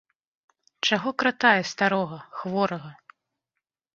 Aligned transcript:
Чаго 0.87 1.09
кратае 1.23 1.61
старога, 1.73 2.19
хворага? 2.39 2.89